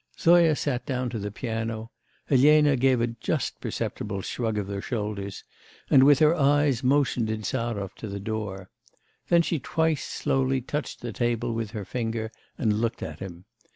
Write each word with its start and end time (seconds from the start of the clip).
Zoya 0.19 0.55
sat 0.55 0.83
down 0.87 1.11
to 1.11 1.19
the 1.19 1.29
piano. 1.29 1.91
Elena 2.27 2.75
gave 2.75 3.01
a 3.01 3.05
just 3.21 3.61
perceptible 3.61 4.23
shrug 4.23 4.57
of 4.57 4.65
the 4.65 4.81
shoulders, 4.81 5.43
and 5.91 6.03
with 6.03 6.17
her 6.17 6.33
eyes 6.33 6.83
motioned 6.83 7.29
Insarov 7.29 7.93
to 7.97 8.07
the 8.07 8.19
door. 8.19 8.71
Then 9.29 9.43
she 9.43 9.59
twice 9.59 10.03
slowly 10.03 10.59
touched 10.59 11.01
the 11.01 11.13
table 11.13 11.53
with 11.53 11.69
her 11.69 11.85
finger, 11.85 12.31
and 12.57 12.81
looked 12.81 13.03
at 13.03 13.19
him. 13.19 13.45